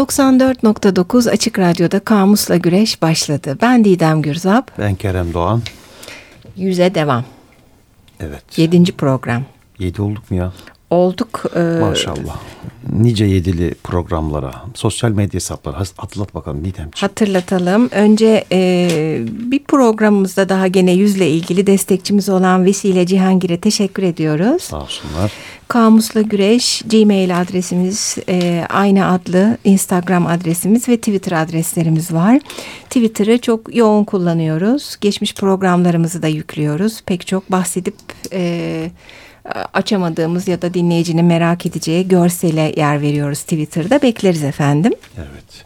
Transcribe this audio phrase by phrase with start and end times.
[0.00, 3.58] 94.9 Açık Radyo'da Kamus'la Güreş başladı.
[3.62, 4.78] Ben Didem Gürzap.
[4.78, 5.62] Ben Kerem Doğan.
[6.56, 7.24] Yüze devam.
[8.20, 8.42] Evet.
[8.56, 9.42] Yedinci program.
[9.78, 10.52] Yedi olduk mu ya?
[10.90, 11.44] Olduk.
[11.56, 11.60] E...
[11.80, 12.36] Maşallah.
[12.92, 16.90] Nice yedili programlara, sosyal medya hesapları hatırlat bakalım Nidemciğim.
[16.94, 17.88] Hatırlatalım.
[17.92, 18.88] Önce e,
[19.28, 24.62] bir programımızda daha gene yüzle ilgili destekçimiz olan Vesile Cihangir'e teşekkür ediyoruz.
[24.62, 25.32] Sağ olsunlar.
[25.70, 32.40] Kamusla Güreş Gmail adresimiz e, aynı adlı Instagram adresimiz ve Twitter adreslerimiz var.
[32.84, 34.96] Twitter'ı çok yoğun kullanıyoruz.
[35.00, 37.02] Geçmiş programlarımızı da yüklüyoruz.
[37.06, 37.94] Pek çok bahsedip
[38.32, 38.90] e,
[39.74, 44.02] açamadığımız ya da dinleyicinin merak edeceği görsele yer veriyoruz Twitter'da.
[44.02, 44.92] Bekleriz efendim.
[45.16, 45.64] Evet.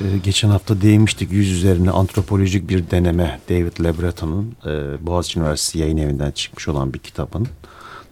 [0.00, 5.96] Ee, geçen hafta değinmiştik yüz üzerine antropolojik bir deneme David Lebreton'un e, Boğaziçi Üniversitesi yayın
[5.96, 7.48] evinden çıkmış olan bir kitabın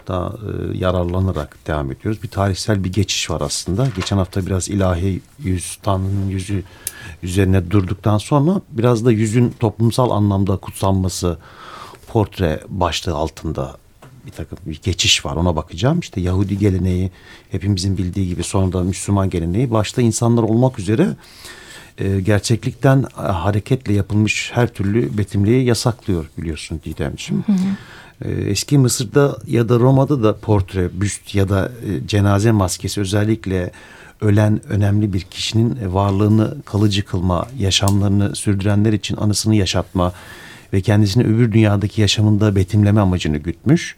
[0.08, 2.22] da e, yararlanarak devam ediyoruz.
[2.22, 3.88] Bir tarihsel bir geçiş var aslında.
[3.96, 6.64] Geçen hafta biraz ilahi yüz, Tanrı'nın yüzü
[7.22, 11.38] üzerine durduktan sonra biraz da yüzün toplumsal anlamda kutsanması
[12.06, 13.76] portre başlığı altında
[14.26, 16.01] bir takım bir geçiş var ona bakacağım.
[16.01, 17.10] İşte Yahudi geleneği
[17.51, 21.16] hepimizin bildiği gibi sonra da Müslüman geleneği başta insanlar olmak üzere
[21.98, 27.42] e, gerçeklikten e, hareketle yapılmış her türlü betimliği yasaklıyor biliyorsun Didemciğim.
[27.46, 27.57] Hı hı.
[28.24, 33.70] E, eski Mısır'da ya da Roma'da da portre, büst ya da e, cenaze maskesi özellikle
[34.20, 40.12] ölen önemli bir kişinin varlığını kalıcı kılma, yaşamlarını sürdürenler için anısını yaşatma
[40.73, 43.96] ve kendisini öbür dünyadaki yaşamında betimleme amacını gütmüş.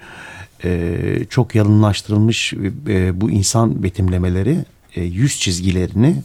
[0.64, 0.98] E,
[1.30, 2.52] çok yalınlaştırılmış
[2.88, 4.64] e, bu insan betimlemeleri
[4.96, 6.22] e, yüz çizgilerini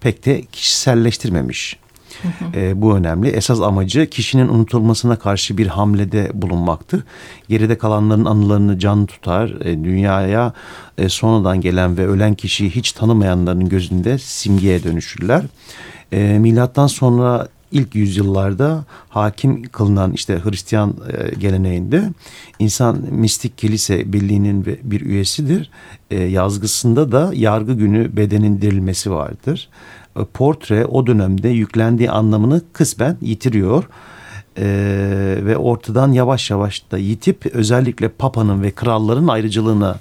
[0.00, 1.76] pek de kişiselleştirmemiş.
[2.54, 3.28] E, bu önemli.
[3.28, 7.04] Esas amacı kişinin unutulmasına karşı bir hamlede bulunmaktı.
[7.48, 10.52] Geride kalanların anılarını can tutar, e, dünyaya
[10.98, 15.44] e, sonradan gelen ve ölen kişiyi hiç tanımayanların gözünde simgeye dönüşürler.
[16.12, 22.10] E, milattan sonra ilk yüzyıllarda hakim kılınan işte Hristiyan e, geleneğinde
[22.58, 25.70] insan mistik kilise birliğinin bir üyesidir.
[26.10, 29.68] Yazgısında da yargı günü bedenin dirilmesi vardır.
[30.24, 33.84] Portre o dönemde yüklendiği anlamını kısmen yitiriyor.
[34.58, 39.98] Ee, ve ortadan yavaş yavaş da yitip özellikle papanın ve kralların ayrıcılığına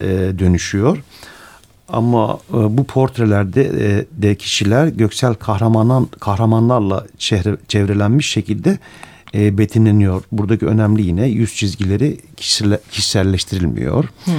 [0.00, 0.06] e,
[0.38, 1.02] dönüşüyor.
[1.88, 8.78] Ama e, bu portrelerde e, de kişiler göksel kahramanlar, kahramanlarla çevre, çevrelenmiş şekilde
[9.34, 10.22] e, betimleniyor.
[10.32, 14.04] Buradaki önemli yine yüz çizgileri kişisel, kişiselleştirilmiyor.
[14.24, 14.34] Hmm.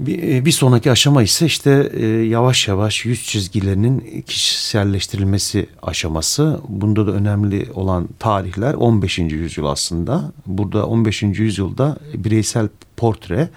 [0.00, 6.60] Bir, e, bir sonraki aşama ise işte e, yavaş yavaş yüz çizgilerinin kişiselleştirilmesi aşaması.
[6.68, 9.18] Bunda da önemli olan tarihler 15.
[9.18, 10.32] yüzyıl aslında.
[10.46, 11.22] Burada 15.
[11.22, 13.48] yüzyılda bireysel portre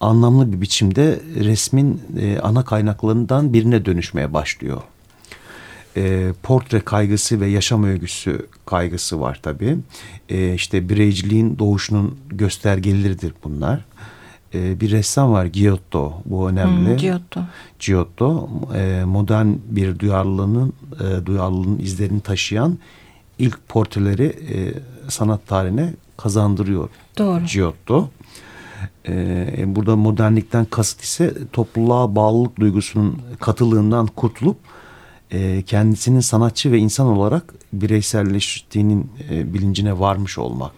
[0.00, 4.82] anlamlı bir biçimde resmin e, ana kaynaklarından birine dönüşmeye başlıyor.
[5.96, 9.76] E, portre kaygısı ve yaşam öyküsü kaygısı var tabii.
[10.28, 13.84] E, işte bireyciliğin doğuşunun göstergeleridir bunlar.
[14.54, 16.90] E, bir ressam var Giotto, bu önemli.
[16.90, 17.40] Hmm, Giotto.
[17.78, 22.78] Giotto, e, modern bir duyarlılığının, e, duyarlılığın izlerini taşıyan
[23.38, 24.74] ilk portreleri e,
[25.10, 26.88] sanat tarihine kazandırıyor.
[27.18, 27.44] Doğru.
[27.44, 28.10] Giotto.
[29.08, 34.56] Ee, burada modernlikten kasıt ise topluluğa bağlılık duygusunun katılığından kurtulup
[35.30, 40.72] e, kendisinin sanatçı ve insan olarak bireyselleştiğinin e, bilincine varmış olmak.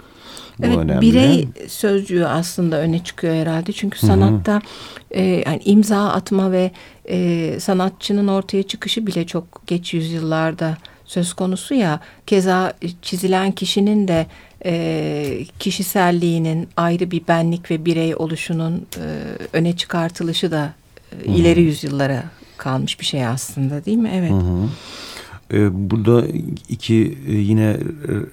[0.59, 1.01] Bu evet, önemli.
[1.01, 3.73] birey sözcüğü aslında öne çıkıyor herhalde.
[3.73, 4.61] Çünkü sanatta
[5.11, 6.71] e, yani imza atma ve
[7.09, 12.01] e, sanatçının ortaya çıkışı bile çok geç yüzyıllarda söz konusu ya.
[12.27, 14.27] Keza çizilen kişinin de
[14.65, 19.05] e, kişiselliğinin ayrı bir benlik ve birey oluşunun e,
[19.53, 20.75] öne çıkartılışı da
[21.13, 22.25] e, ileri yüzyıllara
[22.57, 24.11] kalmış bir şey aslında değil mi?
[24.15, 24.31] Evet.
[24.31, 24.69] Hı hı.
[25.53, 26.27] E, burada
[26.69, 27.77] iki e, yine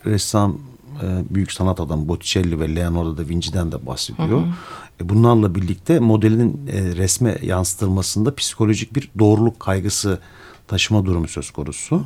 [0.05, 0.59] ressam
[1.01, 4.41] e, büyük sanat adamı Botticelli ve Leonardo da Vinci'den de bahsediyor.
[4.41, 4.53] Hı hı.
[5.01, 10.19] E, bunlarla birlikte modelin e, resme yansıtılmasında psikolojik bir doğruluk kaygısı
[10.67, 12.05] taşıma durumu söz konusu.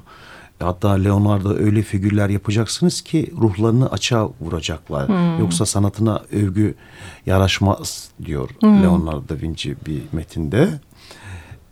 [0.59, 5.07] Hatta Leonardo öyle figürler yapacaksınız ki ruhlarını açığa vuracaklar.
[5.07, 5.39] Hmm.
[5.39, 6.75] Yoksa sanatına övgü
[7.25, 8.83] yaraşmaz diyor hmm.
[8.83, 10.69] Leonardo da Vinci bir metinde.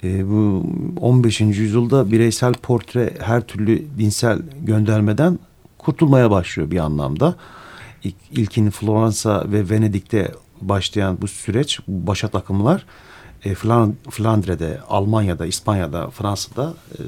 [0.03, 0.65] E, bu
[1.01, 1.41] 15.
[1.41, 5.39] yüzyılda bireysel portre her türlü dinsel göndermeden
[5.85, 7.35] kurtulmaya başlıyor bir anlamda.
[8.03, 12.85] İlk, ilkin Floransa ve Venedik'te başlayan bu süreç, bu başat akımlar
[13.45, 13.53] e,
[14.09, 16.99] Flandre'de, Almanya'da, İspanya'da, Fransa'da e,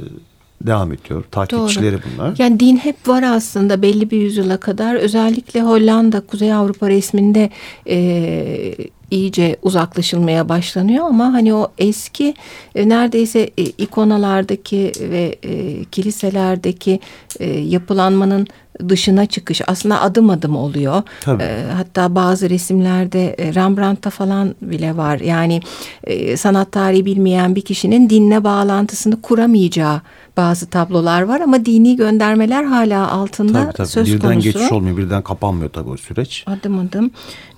[0.61, 1.23] devam ediyor.
[1.31, 2.01] Takipçileri Doğru.
[2.13, 2.35] bunlar.
[2.37, 4.95] Yani din hep var aslında belli bir yüzyıla kadar.
[4.95, 7.49] Özellikle Hollanda, Kuzey Avrupa resminde
[7.87, 8.75] e,
[9.11, 12.33] iyice uzaklaşılmaya başlanıyor ama hani o eski
[12.75, 16.99] e, neredeyse e, ikonalardaki ve e, kiliselerdeki
[17.39, 18.47] e, yapılanmanın
[18.89, 21.03] dışına çıkış aslında adım adım oluyor.
[21.21, 21.43] Tabii.
[21.43, 25.19] E, hatta bazı resimlerde e, Rembrandt'ta falan bile var.
[25.19, 25.61] Yani
[26.03, 30.01] e, sanat tarihi bilmeyen bir kişinin dinle bağlantısını kuramayacağı
[30.37, 33.87] bazı tablolar var ama dini göndermeler hala altında tabii, tabii.
[33.87, 34.39] söz birden konusu.
[34.39, 36.43] Birden geçiş olmuyor, birden kapanmıyor tabii o süreç.
[36.47, 37.11] Adım adım.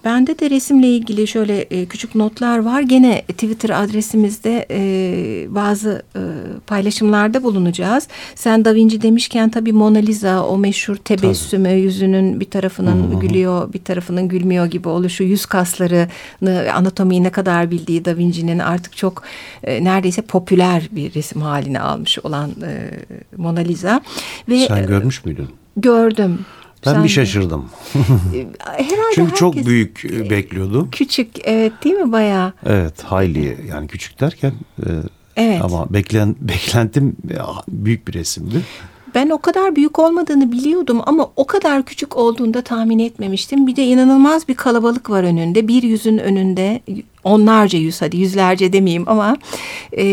[0.06, 2.81] Bende de resimle ilgili şöyle e, küçük notlar var.
[2.81, 4.80] Gene Twitter adresimizde e,
[5.56, 6.22] bazı e,
[6.68, 8.07] paylaşımlarda bulunacağız.
[8.36, 11.80] Sen Da Vinci demişken tabii Mona Lisa o meşhur tebessümü tabii.
[11.80, 13.19] yüzünün bir tarafının Hı-hı.
[13.19, 18.98] gülüyor bir tarafının gülmüyor gibi oluşu yüz kaslarını anatomiyi ne kadar bildiği Da Vinci'nin artık
[18.98, 19.24] çok
[19.63, 22.90] e, neredeyse popüler bir resim haline almış olan e,
[23.38, 24.01] Mona Lisa.
[24.50, 25.48] Ve, Sen görmüş müydün?
[25.78, 26.40] Gördüm.
[26.85, 27.65] Ben Sen bir şaşırdım.
[28.65, 30.89] Herhalde Çünkü çok büyük e, bekliyordum.
[30.91, 32.53] Küçük evet değil mi bayağı?
[32.65, 34.89] Evet hayli yani küçük derken e,
[35.35, 35.61] evet.
[35.63, 37.15] ama beklen, beklentim
[37.67, 38.61] büyük bir resimdi.
[39.15, 43.67] Ben o kadar büyük olmadığını biliyordum ama o kadar küçük olduğunda tahmin etmemiştim.
[43.67, 45.67] Bir de inanılmaz bir kalabalık var önünde.
[45.67, 46.81] Bir yüzün önünde
[47.29, 49.37] onlarca yüz hadi yüzlerce demeyeyim ama
[49.97, 50.03] e,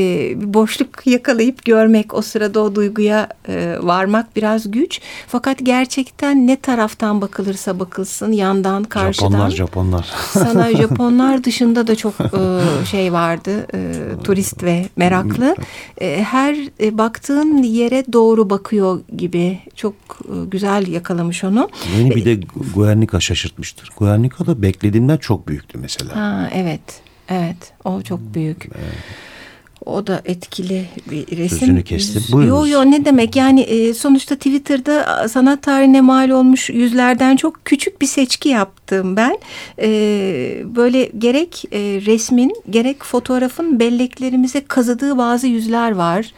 [0.41, 5.01] bir boşluk yakalayıp görmek o sırada o duyguya e, varmak biraz güç.
[5.27, 9.31] Fakat gerçekten ne taraftan bakılırsa bakılsın yandan karşıdan.
[9.31, 10.07] Japonlar Japonlar.
[10.33, 13.79] Sana Japonlar dışında da çok e, şey vardı e,
[14.25, 15.57] turist ve meraklı.
[16.01, 21.69] E, her e, baktığın yere doğru bakıyor gibi çok e, güzel yakalamış onu.
[21.99, 22.41] Beni bir de
[22.75, 23.91] Guernica şaşırtmıştır.
[23.97, 26.17] Guernica da beklediğimden çok büyüktü mesela.
[26.17, 27.06] Ha, evet.
[27.29, 28.67] Evet o çok büyük.
[28.67, 28.95] Evet.
[29.87, 31.59] O da etkili bir resim.
[31.59, 32.23] Sözünü kestim.
[32.33, 32.71] Buyurunuz.
[32.71, 38.01] Yo yo ne demek yani e, sonuçta Twitter'da sanat tarihine mal olmuş yüzlerden çok küçük
[38.01, 39.39] bir seçki yaptım ben.
[39.79, 39.89] E,
[40.65, 46.33] böyle gerek e, resmin gerek fotoğrafın belleklerimize kazıdığı bazı yüzler var.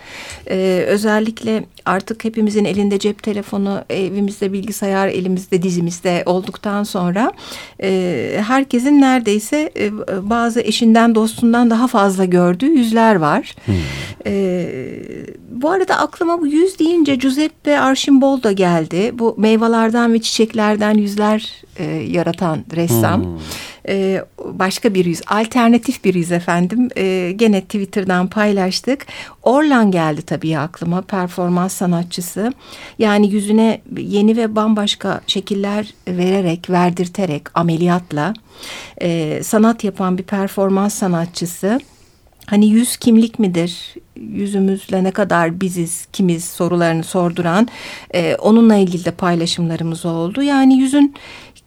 [0.50, 7.32] E, özellikle artık hepimizin elinde cep telefonu, evimizde bilgisayar, elimizde dizimizde olduktan sonra
[7.82, 9.90] e, herkesin neredeyse e,
[10.30, 13.37] bazı eşinden dostundan daha fazla gördüğü yüzler var.
[13.64, 13.74] Hmm.
[14.26, 14.68] E,
[15.50, 19.10] bu arada aklıma bu yüz deyince Giuseppe Archimboldo geldi.
[19.14, 23.24] Bu meyvelerden ve çiçeklerden yüzler e, yaratan ressam.
[23.24, 23.38] Hmm.
[23.88, 26.88] E, başka bir yüz, alternatif bir yüz efendim.
[26.96, 29.06] E, gene Twitter'dan paylaştık.
[29.42, 32.52] Orlan geldi tabii aklıma, performans sanatçısı.
[32.98, 38.34] Yani yüzüne yeni ve bambaşka şekiller vererek, verdirterek, ameliyatla
[39.02, 41.80] e, sanat yapan bir performans sanatçısı.
[42.50, 43.94] Hani yüz kimlik midir?
[44.16, 47.68] Yüzümüzle ne kadar biziz, kimiz sorularını sorduran
[48.14, 50.42] e, onunla ilgili de paylaşımlarımız oldu.
[50.42, 51.14] Yani yüzün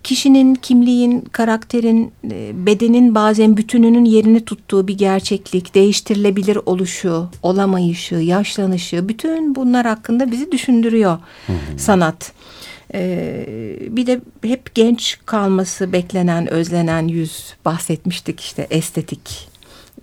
[0.04, 9.10] kişinin, kimliğin, karakterin, e, bedenin bazen bütününün yerini tuttuğu bir gerçeklik, değiştirilebilir oluşu, olamayışı, yaşlanışı,
[9.10, 11.18] bütün bunlar hakkında bizi düşündürüyor
[11.48, 11.80] hı hı.
[11.80, 12.32] sanat.
[12.94, 19.51] Ee, bir de hep genç kalması beklenen, özlenen yüz bahsetmiştik işte estetik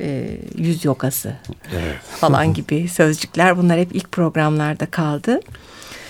[0.00, 1.35] e, yüz yokası
[1.73, 1.97] evet.
[2.21, 5.41] falan gibi sözcükler bunlar hep ilk programlarda kaldı.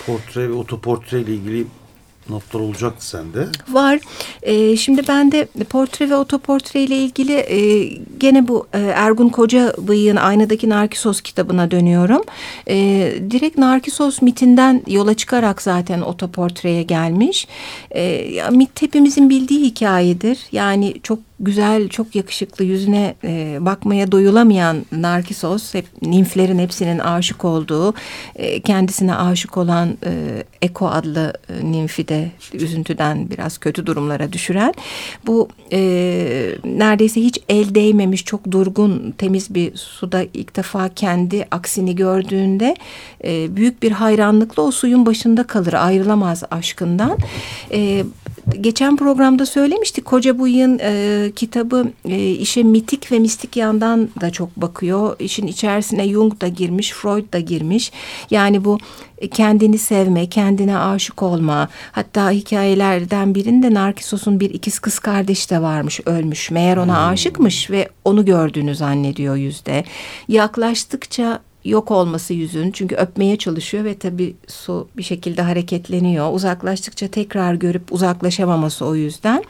[0.07, 1.67] Portre ve otoportre ile ilgili
[2.31, 3.47] notlar olacaktı sende.
[3.69, 3.99] Var.
[4.43, 7.85] E, şimdi ben de portre ve otoportre ile ilgili e,
[8.19, 12.23] gene bu e, Ergun Koca Bıyık'ın Aynadaki Narkisos kitabına dönüyorum.
[12.69, 12.77] E,
[13.31, 17.49] direkt Narkisos mitinden yola çıkarak zaten otoportreye gelmiş.
[17.95, 20.39] E, mit hepimizin bildiği hikayedir.
[20.53, 27.95] Yani çok güzel, çok yakışıklı yüzüne e, bakmaya doyulamayan Narkisos, hep nimflerin hepsinin aşık olduğu,
[28.37, 34.75] e, kendisine aşık olan e, Eko adlı e, nimfi de üzüntüden biraz kötü durumlara düşüren.
[35.27, 35.79] Bu e,
[36.65, 42.77] neredeyse hiç el değmemiş, çok durgun, temiz bir suda ilk defa kendi aksini gördüğünde
[43.25, 47.19] e, büyük bir hayranlıkla o suyun başında kalır, ayrılamaz aşkından.
[47.73, 48.05] E,
[48.61, 50.05] geçen programda söylemiştik.
[50.05, 55.17] Koca Buyuk'un e, kitabı e, işe mitik ve mistik yandan da çok bakıyor.
[55.19, 57.93] İşin içerisine Jung da girmiş, Freud da girmiş.
[58.31, 58.79] Yani bu
[59.31, 61.69] kendini sevme, kendine aşık olma.
[61.93, 66.51] Hatta hikayelerden birinde Narkisos'un bir ikiz kız kardeş de varmış, ölmüş.
[66.51, 67.13] Meğer ona hmm.
[67.13, 69.85] aşıkmış ve onu gördüğünü zannediyor yüzde.
[70.29, 76.33] Yaklaştıkça yok olması yüzün çünkü öpmeye çalışıyor ve tabii su bir şekilde hareketleniyor.
[76.33, 79.45] Uzaklaştıkça tekrar görüp uzaklaşamaması o yüzden.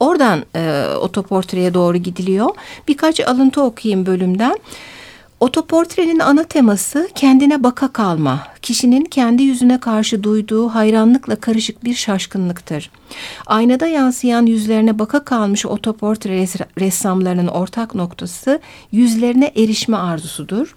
[0.00, 2.50] Oradan e, otoportreye doğru gidiliyor.
[2.88, 4.58] Birkaç alıntı okuyayım bölümden.
[5.42, 12.90] Otoportrenin ana teması kendine baka kalma, kişinin kendi yüzüne karşı duyduğu hayranlıkla karışık bir şaşkınlıktır.
[13.46, 16.46] Aynada yansıyan yüzlerine baka kalmış otoportre
[16.78, 18.60] ressamlarının ortak noktası
[18.92, 20.74] yüzlerine erişme arzusudur.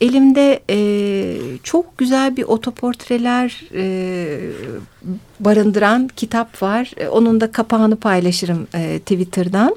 [0.00, 4.38] Elimde e, çok güzel bir otoportreler e,
[5.40, 6.90] barındıran kitap var.
[6.96, 9.76] E, onun da kapağını paylaşırım e, Twitter'dan.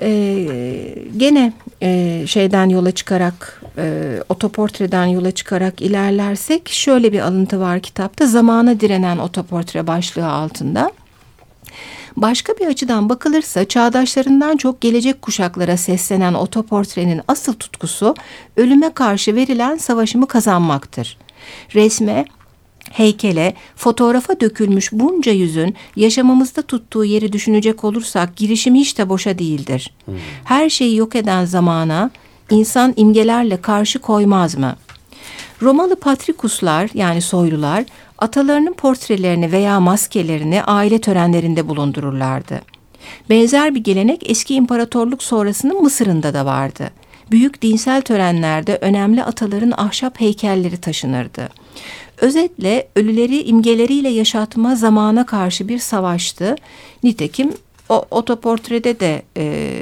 [0.00, 1.52] E, gene
[1.82, 8.80] e, şeyden yola çıkarak e, otoportreden yola çıkarak ilerlersek şöyle bir alıntı var kitapta zamana
[8.80, 10.92] direnen otoportre başlığı altında.
[12.16, 18.14] Başka bir açıdan bakılırsa çağdaşlarından çok gelecek kuşaklara seslenen otoportrenin asıl tutkusu
[18.56, 21.18] ölüme karşı verilen savaşımı kazanmaktır.
[21.74, 22.24] Resme
[22.90, 29.94] heykele, fotoğrafa dökülmüş bunca yüzün yaşamımızda tuttuğu yeri düşünecek olursak girişim hiç de boşa değildir.
[30.44, 32.10] Her şeyi yok eden zamana
[32.50, 34.76] insan imgelerle karşı koymaz mı?
[35.62, 37.84] Romalı patrikuslar yani soylular
[38.18, 42.60] atalarının portrelerini veya maskelerini aile törenlerinde bulundururlardı.
[43.30, 46.90] Benzer bir gelenek eski imparatorluk sonrasının Mısır'ında da vardı.
[47.30, 51.48] Büyük dinsel törenlerde önemli ataların ahşap heykelleri taşınırdı.
[52.20, 56.56] Özetle ölüleri imgeleriyle yaşatma zamana karşı bir savaştı.
[57.02, 57.50] Nitekim
[57.88, 59.76] o otoportrede de e,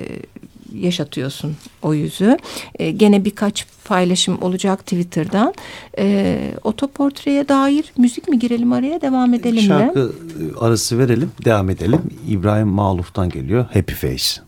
[0.75, 2.39] yaşatıyorsun o yüzü.
[2.79, 5.55] E, gene birkaç paylaşım olacak Twitter'dan.
[5.99, 9.63] E, otoportreye dair müzik mi girelim araya devam edelim mi?
[9.63, 10.13] Şarkı
[10.61, 12.01] arası verelim devam edelim.
[12.29, 14.48] İbrahim Maluf'tan geliyor Happy Face.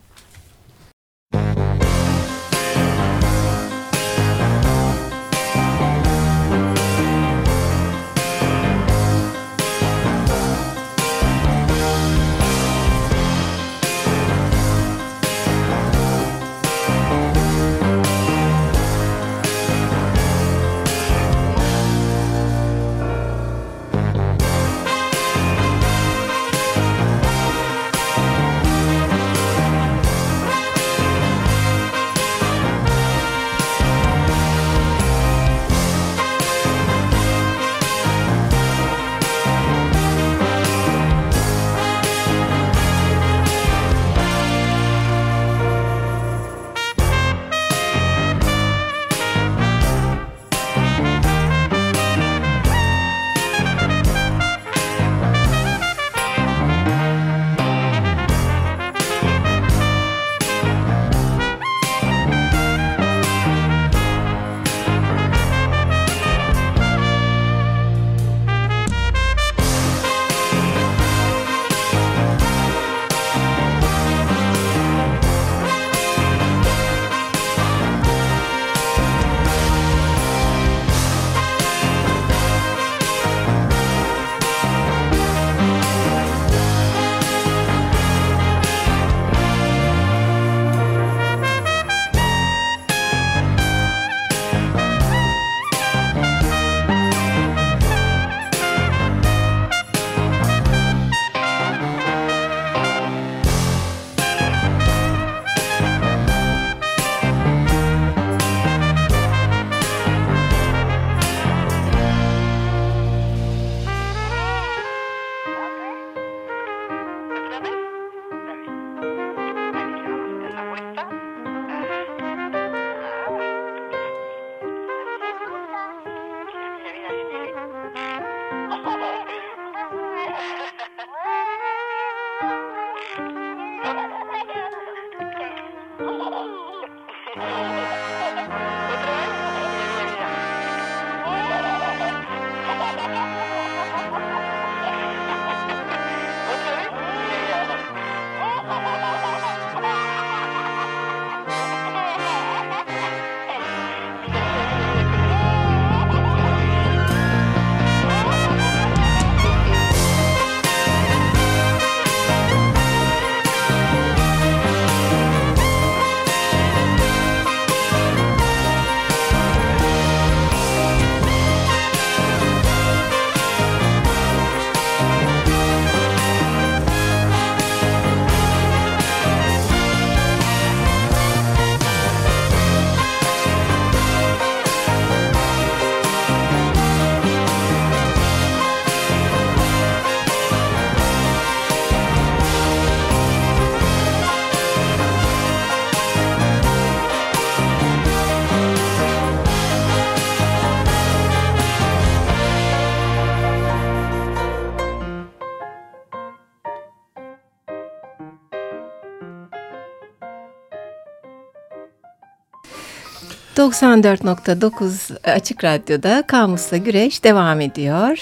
[213.61, 218.17] 94.9 Açık Radyo'da Kamus'la Güreş devam ediyor.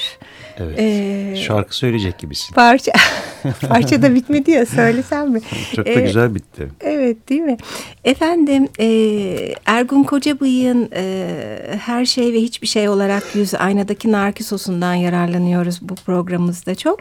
[0.58, 0.80] Evet.
[0.80, 2.56] Ee, Şarkı söyleyecek gibisin.
[2.56, 2.92] Parça
[3.70, 5.42] parça da bitmedi ya söylesem mi?
[5.76, 6.70] Çok da ee, güzel bitti.
[6.82, 7.58] Evet değil mi?
[8.04, 8.88] Efendim e,
[9.66, 11.28] Ergun Kocabıyık'ın e,
[11.80, 17.00] her şey ve hiçbir şey olarak yüz aynadaki narkisosundan yararlanıyoruz bu programımızda çok.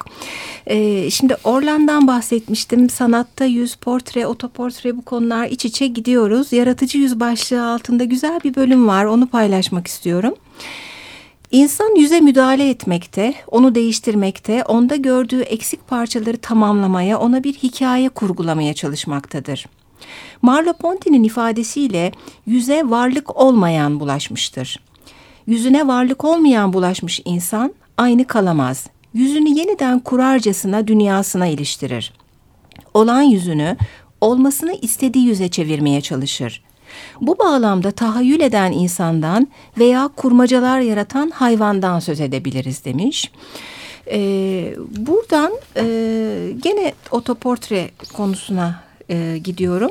[0.67, 2.91] E, şimdi Orlan'dan bahsetmiştim.
[2.91, 6.53] Sanatta yüz, portre, otoportre bu konular iç içe gidiyoruz.
[6.53, 9.05] Yaratıcı yüz başlığı altında güzel bir bölüm var.
[9.05, 10.35] Onu paylaşmak istiyorum.
[11.51, 18.75] İnsan yüze müdahale etmekte, onu değiştirmekte, onda gördüğü eksik parçaları tamamlamaya, ona bir hikaye kurgulamaya
[18.75, 19.67] çalışmaktadır.
[20.43, 22.13] Merleau-Ponty'nin ifadesiyle
[22.47, 24.81] yüze varlık olmayan bulaşmıştır.
[25.47, 28.87] Yüzüne varlık olmayan bulaşmış insan aynı kalamaz.
[29.15, 32.13] Yüzünü yeniden kurarcasına dünyasına iliştirir.
[32.95, 33.77] Olan yüzünü
[34.21, 36.63] olmasını istediği yüze çevirmeye çalışır.
[37.21, 43.31] Bu bağlamda tahayyül eden insandan veya kurmacalar yaratan hayvandan söz edebiliriz demiş.
[44.11, 45.85] Ee, buradan e,
[46.63, 49.91] gene otoportre konusuna e, gidiyorum.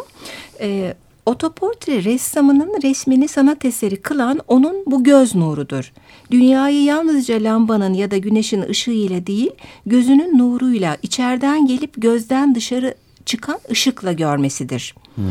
[0.60, 0.94] E,
[1.26, 5.94] otoportre ressamının resmini sanat eseri kılan onun bu göz nurudur.
[6.32, 9.52] Dünyayı yalnızca lambanın ya da güneşin ışığı ile değil,
[9.86, 12.96] gözünün nuruyla içeriden gelip gözden dışarı
[13.26, 14.96] çıkan ışıkla görmesidir.
[15.16, 15.26] Hmm.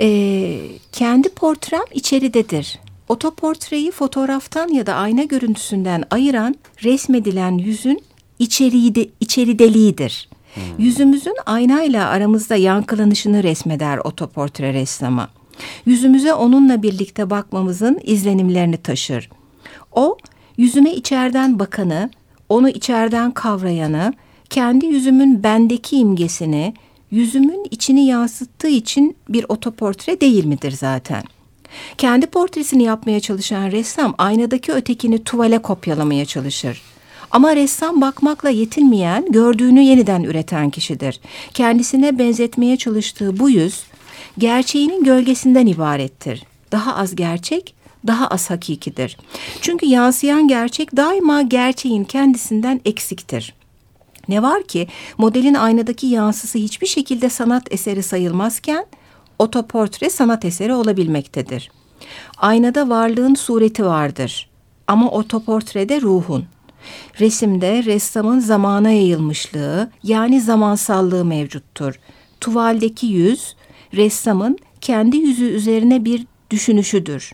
[0.00, 0.60] Ee,
[0.92, 2.78] kendi portrem içeridedir.
[3.08, 8.02] Otoportreyi fotoğraftan ya da ayna görüntüsünden ayıran resmedilen yüzün
[8.38, 10.28] içeriği de, içerideliğidir.
[10.54, 10.62] Hmm.
[10.78, 15.28] Yüzümüzün aynayla aramızda yankılanışını resmeder otoportre ressamı.
[15.86, 19.30] Yüzümüze onunla birlikte bakmamızın izlenimlerini taşır.
[19.92, 20.16] O,
[20.56, 22.10] yüzüme içeriden bakanı,
[22.48, 24.14] onu içeriden kavrayanı,
[24.50, 26.74] kendi yüzümün bendeki imgesini,
[27.10, 31.22] yüzümün içini yansıttığı için bir otoportre değil midir zaten?
[31.98, 36.82] Kendi portresini yapmaya çalışan ressam aynadaki ötekini tuvale kopyalamaya çalışır.
[37.30, 41.20] Ama ressam bakmakla yetinmeyen, gördüğünü yeniden üreten kişidir.
[41.54, 43.82] Kendisine benzetmeye çalıştığı bu yüz,
[44.38, 46.42] gerçeğinin gölgesinden ibarettir.
[46.72, 47.74] Daha az gerçek,
[48.06, 49.16] daha az hakikidir.
[49.60, 53.54] Çünkü yansıyan gerçek daima gerçeğin kendisinden eksiktir.
[54.30, 54.86] Ne var ki
[55.18, 58.86] modelin aynadaki yansısı hiçbir şekilde sanat eseri sayılmazken
[59.38, 61.70] otoportre sanat eseri olabilmektedir.
[62.38, 64.50] Aynada varlığın sureti vardır
[64.86, 66.44] ama otoportrede ruhun.
[67.20, 72.00] Resimde ressamın zamana yayılmışlığı yani zamansallığı mevcuttur.
[72.40, 73.56] Tuvaldeki yüz
[73.94, 77.32] ressamın kendi yüzü üzerine bir düşünüşüdür.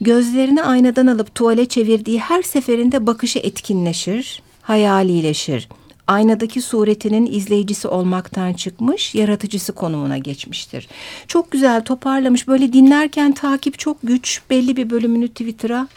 [0.00, 5.68] Gözlerini aynadan alıp tuvale çevirdiği her seferinde bakışı etkinleşir, hayalileşir
[6.06, 10.88] aynadaki suretinin izleyicisi olmaktan çıkmış, yaratıcısı konumuna geçmiştir.
[11.28, 12.48] Çok güzel toparlamış.
[12.48, 14.42] Böyle dinlerken takip çok güç.
[14.50, 15.88] Belli bir bölümünü Twitter'a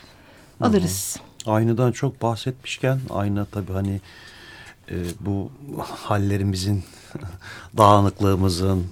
[0.61, 1.17] alırız.
[1.45, 1.51] Hı.
[1.51, 4.01] Aynadan çok bahsetmişken ayna tabii hani
[4.91, 6.83] e, bu hallerimizin,
[7.77, 8.85] dağınıklığımızın,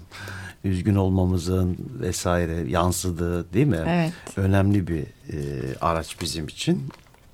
[0.63, 3.83] üzgün olmamızın vesaire yansıdığı değil mi?
[3.87, 4.13] Evet.
[4.35, 5.37] Önemli bir e,
[5.81, 6.83] araç bizim için.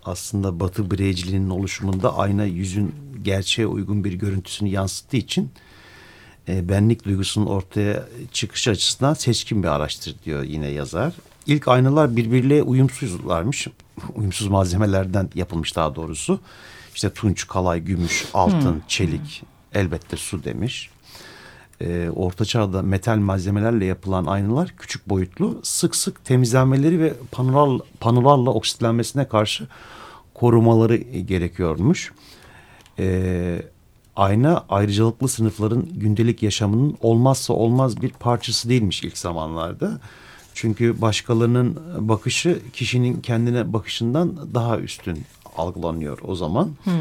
[0.06, 5.52] Aslında Batı bireyciliğinin oluşumunda ayna yüzün gerçeğe uygun bir görüntüsünü yansıttığı için
[6.50, 11.14] e, benlik duygusunun ortaya çıkış açısından seçkin bir araçtır diyor yine yazar.
[11.46, 13.68] İlk aynalar birbiriyle uyumsuzlarmış.
[14.16, 16.40] Uyumsuz malzemelerden yapılmış daha doğrusu.
[16.96, 18.82] İşte tunç, kalay, gümüş, altın, hmm.
[18.88, 20.90] çelik, elbette su demiş.
[21.82, 28.50] Ee, Orta Çağ'da metal malzemelerle yapılan aynalar küçük boyutlu, sık sık temizlenmeleri ve panolar, panolarla
[28.50, 29.68] oksitlenmesine karşı
[30.34, 32.12] korumaları gerekiyormuş
[33.00, 33.62] e,
[34.16, 40.00] ayna ayrıcalıklı sınıfların gündelik yaşamının olmazsa olmaz bir parçası değilmiş ilk zamanlarda.
[40.54, 45.26] Çünkü başkalarının bakışı kişinin kendine bakışından daha üstün
[45.58, 46.70] algılanıyor o zaman.
[46.84, 46.94] Hmm.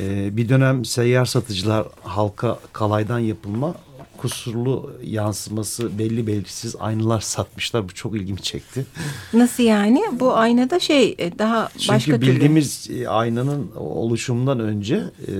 [0.00, 3.74] Ee, bir dönem seyyar satıcılar halka kalaydan yapılma
[4.18, 7.88] kusurlu yansıması belli belirsiz aynalar satmışlar.
[7.88, 8.86] Bu çok ilgimi çekti.
[9.32, 10.02] Nasıl yani?
[10.12, 12.20] Bu aynada şey e, daha Çünkü başka türlü.
[12.20, 14.96] Çünkü bildiğimiz e, aynanın oluşumundan önce
[15.28, 15.32] e,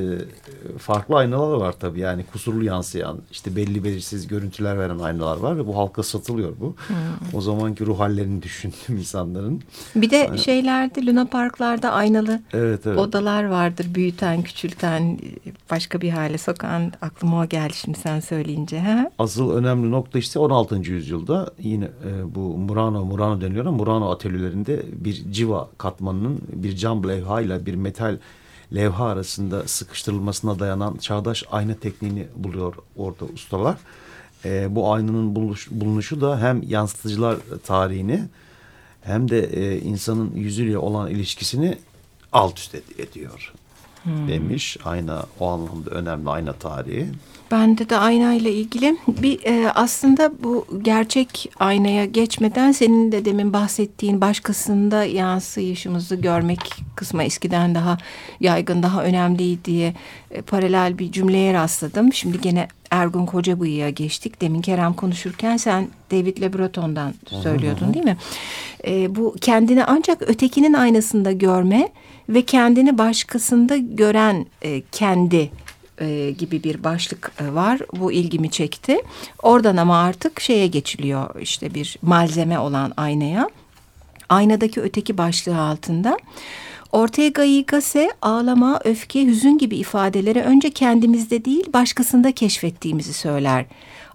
[0.78, 2.00] farklı aynalar var tabii.
[2.00, 6.76] Yani kusurlu yansıyan işte belli belirsiz görüntüler veren aynalar var ve bu halka satılıyor bu.
[6.86, 6.96] Hmm.
[7.34, 9.62] O zamanki ruh hallerini düşündüm insanların.
[9.94, 12.98] Bir de yani, şeylerde Luna Parklarda aynalı evet, evet.
[12.98, 13.86] odalar vardır.
[13.94, 15.18] Büyüten, küçülten,
[15.70, 16.92] başka bir hale sokan.
[17.02, 19.10] Aklıma o geldi şimdi sen söyleyince bence.
[19.18, 20.76] Asıl önemli nokta işte 16.
[20.76, 27.08] yüzyılda yine e, bu Murano, Murano deniyor ama Murano atölyelerinde bir civa katmanının bir cam
[27.08, 28.18] levha ile bir metal
[28.74, 33.76] levha arasında sıkıştırılmasına dayanan çağdaş ayna tekniğini buluyor orada ustalar.
[34.44, 38.24] E, bu aynanın buluş, bulunuşu da hem yansıtıcılar tarihini
[39.00, 41.78] hem de e, insanın yüzüyle olan ilişkisini
[42.32, 43.52] alt üst ediyor
[44.02, 44.28] hmm.
[44.28, 44.76] demiş.
[44.84, 47.06] Ayna o anlamda önemli ayna tarihi.
[47.50, 54.20] Bende de aynayla ilgili bir e, aslında bu gerçek aynaya geçmeden senin de demin bahsettiğin
[54.20, 56.58] başkasında yansıyışımızı görmek
[56.96, 57.98] kısmı eskiden daha
[58.40, 59.94] yaygın daha önemliydi diye
[60.30, 62.12] e, paralel bir cümleye rastladım.
[62.12, 64.40] Şimdi gene Ergun Kocabıyık'a geçtik.
[64.40, 68.16] Demin Kerem konuşurken sen David Le Breton'dan söylüyordun değil mi?
[68.86, 71.88] E, bu kendini ancak ötekinin aynasında görme
[72.28, 75.50] ve kendini başkasında gören e, kendi
[76.00, 77.80] e, gibi bir başlık e, var.
[77.96, 78.98] Bu ilgimi çekti.
[79.42, 83.50] Oradan ama artık şeye geçiliyor işte bir malzeme olan aynaya.
[84.28, 86.16] Aynadaki öteki başlığı altında.
[86.92, 87.64] Ortega y
[88.22, 93.64] ağlama, öfke, hüzün gibi ifadeleri önce kendimizde değil başkasında keşfettiğimizi söyler.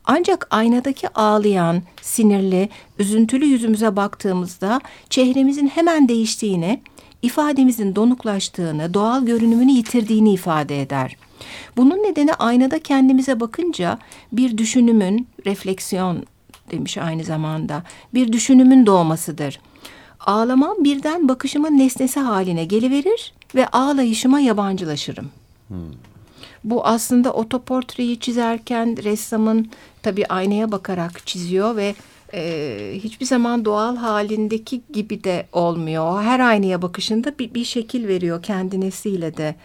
[0.06, 2.70] Ancak aynadaki ağlayan, sinirli,
[3.00, 6.82] üzüntülü yüzümüze baktığımızda çehremizin hemen değiştiğini,
[7.22, 11.18] ifademizin donuklaştığını, doğal görünümünü yitirdiğini ifade eder.
[11.78, 14.00] Bunun nedeni aynada kendimize bakınca
[14.32, 16.24] bir düşünümün, refleksiyon
[16.72, 19.60] demiş aynı zamanda, bir düşünümün doğmasıdır.
[20.20, 25.32] Ağlamam birden bakışımın nesnesi haline geliverir ve ağlayışıma yabancılaşırım.
[25.68, 25.78] Hmm.
[26.64, 29.70] Bu aslında otoportreyi çizerken ressamın
[30.04, 31.96] tabii aynaya bakarak çiziyor ve
[32.34, 36.24] e, hiçbir zaman doğal halindeki gibi de olmuyor.
[36.24, 39.56] Her aynaya bakışında bir, bir şekil veriyor kendinesiyle de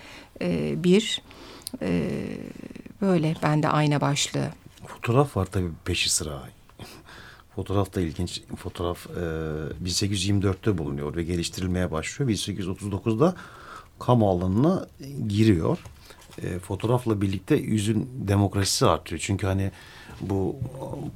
[0.42, 1.22] e, bir.
[1.82, 2.12] E,
[3.00, 4.48] böyle bende ayna başlığı.
[4.86, 6.42] Fotoğraf var tabii peşi sıra.
[7.56, 8.42] Fotoğraf da ilginç.
[8.56, 9.20] Fotoğraf e,
[9.84, 12.30] 1824'te bulunuyor ve geliştirilmeye başlıyor.
[12.30, 13.34] 1839'da
[13.98, 14.86] kamu alanına
[15.28, 15.78] giriyor.
[16.42, 19.20] E, fotoğrafla birlikte yüzün demokrasisi artıyor.
[19.24, 19.70] Çünkü hani
[20.20, 20.56] bu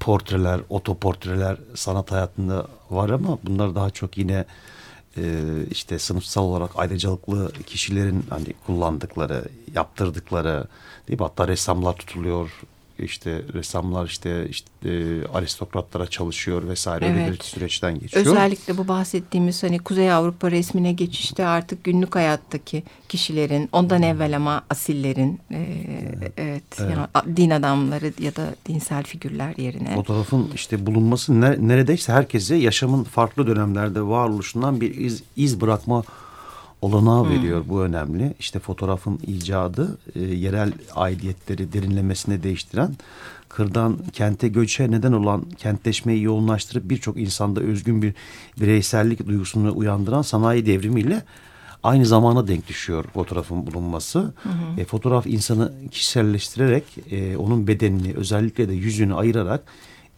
[0.01, 4.45] portreler, otoportreler sanat hayatında var ama bunlar daha çok yine
[5.71, 9.45] işte sınıfsal olarak ayrıcalıklı kişilerin hani kullandıkları,
[9.75, 10.65] yaptırdıkları
[11.09, 11.25] değil mi?
[11.25, 12.51] Hatta ressamlar tutuluyor,
[13.05, 17.21] işte ressamlar işte, işte e, aristokratlara çalışıyor vesaire evet.
[17.21, 18.27] öyle bir süreçten geçiyor.
[18.27, 24.63] Özellikle bu bahsettiğimiz hani Kuzey Avrupa resmine geçişte artık günlük hayattaki kişilerin ondan evvel ama
[24.71, 26.91] asillerin e, evet, evet, evet.
[26.97, 29.95] Yani din adamları ya da dinsel figürler yerine.
[29.95, 36.05] Fotoğrafın işte bulunması neredeyse herkese yaşamın farklı dönemlerde varoluşundan bir iz, iz bırakma
[36.83, 37.31] olanağı hmm.
[37.31, 37.65] veriyor.
[37.69, 38.35] Bu önemli.
[38.39, 42.97] İşte fotoğrafın icadı e, yerel aidiyetleri derinlemesine değiştiren
[43.49, 48.15] kırdan kente göçe neden olan kentleşmeyi yoğunlaştırıp birçok insanda özgün bir
[48.61, 51.23] bireysellik duygusunu uyandıran sanayi devrimiyle
[51.83, 54.19] aynı zamana denk düşüyor fotoğrafın bulunması.
[54.19, 54.81] Hı hı.
[54.81, 59.63] E, fotoğraf insanı kişiselleştirerek e, onun bedenini özellikle de yüzünü ayırarak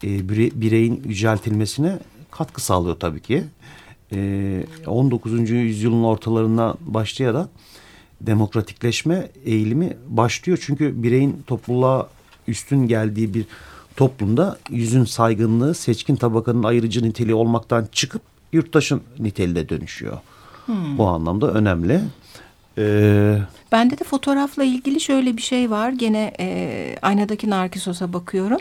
[0.04, 0.28] e,
[0.60, 1.98] bireyin yüceltilmesine
[2.30, 3.44] katkı sağlıyor tabii ki.
[4.86, 5.50] 19.
[5.50, 7.48] Ee, yüzyılın ortalarına başlayarak
[8.20, 10.58] demokratikleşme eğilimi başlıyor.
[10.62, 12.08] Çünkü bireyin topluluğa
[12.48, 13.46] üstün geldiği bir
[13.96, 20.18] toplumda yüzün saygınlığı seçkin tabakanın ayırıcı niteliği olmaktan çıkıp yurttaşın niteliğine dönüşüyor.
[20.66, 20.98] Hmm.
[20.98, 22.00] Bu anlamda önemli.
[22.78, 23.38] Ee,
[23.72, 25.90] Bende de fotoğrafla ilgili şöyle bir şey var.
[25.90, 28.58] Gene e, aynadaki Narkisos'a bakıyorum.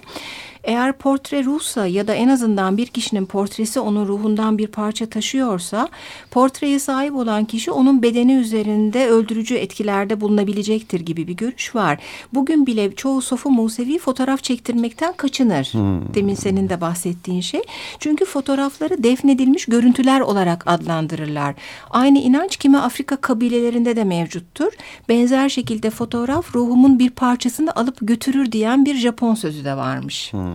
[0.64, 5.90] Eğer portre ruhsa ya da en azından bir kişinin portresi onun ruhundan bir parça taşıyorsa
[6.32, 12.00] portreye sahip olan kişi onun bedeni üzerinde öldürücü etkilerde bulunabilecektir gibi bir görüş var.
[12.34, 15.66] Bugün bile çoğu sofu Musevi fotoğraf çektirmekten kaçınır.
[15.66, 16.14] Hmm.
[16.14, 17.62] Demin senin de bahsettiğin şey.
[18.00, 21.56] Çünkü fotoğrafları defnedilmiş görüntüler olarak adlandırırlar.
[21.90, 24.74] Aynı inanç kimi Afrika kabilelerinde de mevcuttur.
[25.10, 30.34] Benzer şekilde fotoğraf ruhumun bir parçasını alıp götürür diyen bir Japon sözü de varmış.
[30.34, 30.53] Hmm.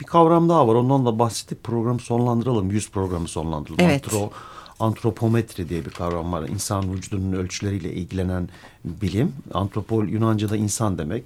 [0.00, 0.74] Bir kavram daha var.
[0.74, 2.70] Ondan da bahsedip programı sonlandıralım.
[2.70, 3.84] Yüz programı sonlandıralım.
[3.84, 4.04] Evet.
[4.04, 4.30] Antro,
[4.80, 6.48] antropometri diye bir kavram var.
[6.48, 8.48] İnsan vücudunun ölçüleriyle ilgilenen
[8.84, 9.32] bilim.
[9.54, 11.24] Antropol Yunanca'da insan demek.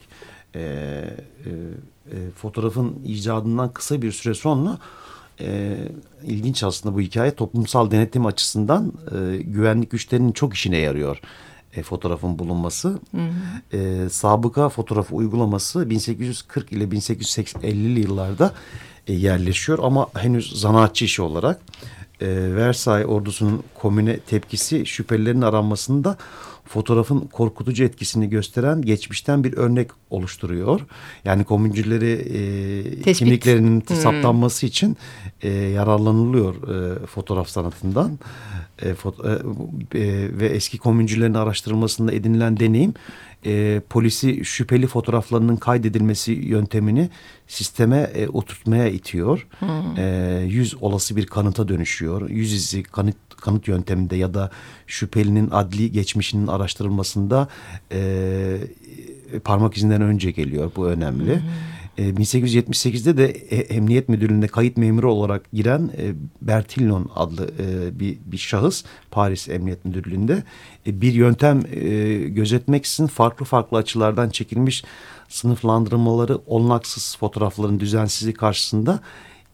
[0.55, 1.51] E, e,
[2.11, 4.79] e, fotoğrafın icadından kısa bir süre sonra
[5.41, 5.79] e,
[6.27, 11.21] ilginç aslında bu hikaye toplumsal denetim açısından e, güvenlik güçlerinin çok işine yarıyor
[11.77, 12.89] e, fotoğrafın bulunması.
[12.89, 13.77] Hı hı.
[13.77, 18.53] E, sabıka fotoğraf uygulaması 1840 ile 1850'li yıllarda
[19.07, 21.61] e, yerleşiyor ama henüz zanaatçı işi olarak
[22.21, 26.17] e, Versailles ordusunun komüne tepkisi şüphelilerin aranmasında
[26.65, 30.81] fotoğrafın korkutucu etkisini gösteren geçmişten bir örnek oluşturuyor.
[31.25, 32.13] Yani komüncüleri
[33.07, 33.97] e, kimliklerinin hmm.
[33.97, 34.97] saptanması için
[35.43, 38.19] e, yararlanılıyor e, fotoğraf sanatından.
[38.83, 42.95] E, foto, e, e, ve eski komüncülerin araştırılmasında edinilen deneyim
[43.47, 47.11] e, polisi şüpheli fotoğraflarının kaydedilmesi yöntemini
[47.47, 49.47] sisteme e, oturtmaya itiyor.
[49.59, 49.97] Hmm.
[49.97, 52.31] E, yüz olası bir kanıta dönüşüyor.
[52.31, 54.51] Yüz izi kanıt, kanıt yönteminde ya da
[54.87, 57.49] şüphelinin adli geçmişinin araştırılmasında
[57.93, 58.59] e,
[59.45, 60.71] parmak izinden önce geliyor.
[60.77, 61.37] Bu önemli.
[61.37, 61.49] Hmm.
[61.99, 63.27] 1878'de de
[63.61, 69.85] Emniyet Müdürlüğü'nde kayıt memuru olarak giren e, Bertillon adlı e, bir, bir şahıs Paris Emniyet
[69.85, 70.43] Müdürlüğü'nde
[70.87, 71.63] e, bir yöntem
[72.35, 74.85] gözetmek için farklı farklı açılardan çekilmiş
[75.29, 79.01] sınıflandırmaları olaksız fotoğrafların düzensizliği karşısında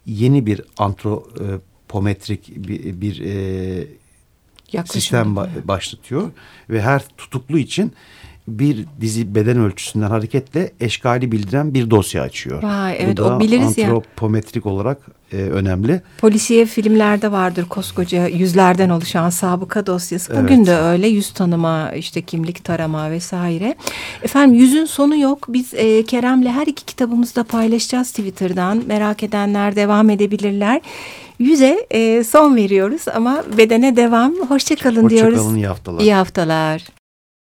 [0.06, 0.60] yeni bir
[1.86, 3.22] antropometrik bir, bir
[4.84, 6.30] sistem başlatıyor.
[6.70, 7.92] Ve her tutuklu için
[8.48, 12.62] bir dizi beden ölçüsünden hareketle eşgali bildiren bir dosya açıyor.
[12.62, 14.72] Vay, evet, Bu da o biliriz antropometrik ya.
[14.72, 14.98] olarak
[15.32, 16.00] e, önemli.
[16.18, 20.42] Polisiye filmlerde vardır koskoca yüzlerden oluşan sabıka dosyası.
[20.42, 20.66] Bugün evet.
[20.66, 23.74] de öyle yüz tanıma, işte kimlik tarama vesaire.
[24.22, 25.46] Efendim yüzün sonu yok.
[25.48, 28.82] Biz e, Kerem'le her iki kitabımızı da paylaşacağız Twitter'dan.
[28.86, 30.80] Merak edenler devam edebilirler.
[31.38, 34.34] Yüze e, son veriyoruz ama bedene devam.
[34.48, 35.34] Hoşçakalın Hoşça diyoruz.
[35.34, 36.00] Hoşçakalın iyi haftalar.
[36.00, 36.95] İyi haftalar.